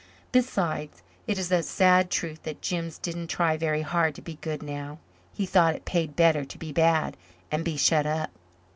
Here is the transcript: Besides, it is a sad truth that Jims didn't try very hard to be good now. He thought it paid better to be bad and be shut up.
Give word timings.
Besides, 0.31 1.03
it 1.27 1.37
is 1.37 1.51
a 1.51 1.61
sad 1.61 2.09
truth 2.09 2.41
that 2.41 2.59
Jims 2.63 2.97
didn't 2.97 3.27
try 3.27 3.55
very 3.55 3.83
hard 3.83 4.15
to 4.15 4.21
be 4.23 4.39
good 4.41 4.63
now. 4.63 4.97
He 5.31 5.45
thought 5.45 5.75
it 5.75 5.85
paid 5.85 6.15
better 6.15 6.43
to 6.43 6.57
be 6.57 6.71
bad 6.71 7.15
and 7.51 7.63
be 7.63 7.77
shut 7.77 8.07
up. 8.07 8.31